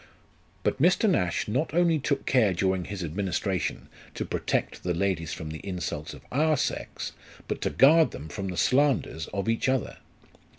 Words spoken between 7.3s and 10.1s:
but to guard them from the slanders of each other.